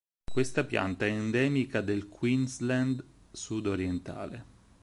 [0.31, 4.45] Questa pianta è endemica del Queensland sud-orientale.